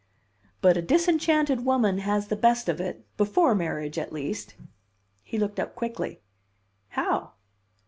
[0.61, 4.55] "But a disenchanted woman has the best of it before marriage, at least."
[5.21, 6.21] He looked up quickly.
[6.89, 7.33] "How?"